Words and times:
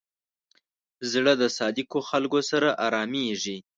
زړه 1.11 1.33
د 1.41 1.43
صادقو 1.57 1.99
خلکو 2.09 2.39
سره 2.49 2.69
آرامېږي. 2.87 3.57